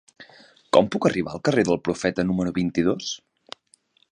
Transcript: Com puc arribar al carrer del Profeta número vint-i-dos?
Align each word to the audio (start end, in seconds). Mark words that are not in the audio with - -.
Com 0.77 0.87
puc 0.95 1.07
arribar 1.09 1.35
al 1.37 1.43
carrer 1.49 1.65
del 1.67 1.79
Profeta 1.89 2.25
número 2.31 2.55
vint-i-dos? 2.57 3.13